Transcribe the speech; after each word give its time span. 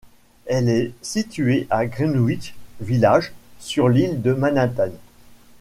Elle 0.47 0.67
est 0.67 0.93
située 1.03 1.67
à 1.69 1.85
Greenwich 1.85 2.55
Village, 2.79 3.33
sur 3.59 3.87
l'île 3.87 4.23
de 4.23 4.33
Manhattan. 4.33 4.89